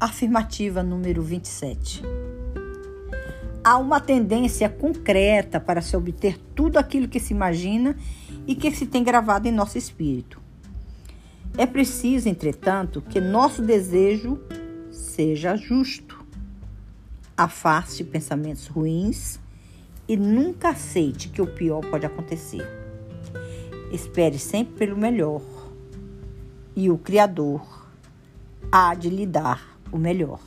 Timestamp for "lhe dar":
29.08-29.73